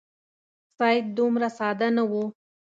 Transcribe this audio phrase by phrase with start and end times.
[0.77, 2.23] سید دومره ساده نه وو.